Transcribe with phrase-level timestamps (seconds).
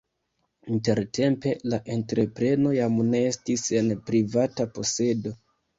[0.75, 5.41] Intertempe la entrepreno jam ne estis en privata posedo.